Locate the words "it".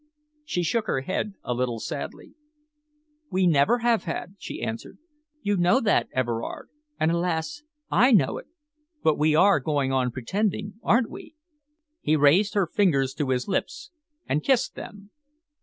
8.39-8.47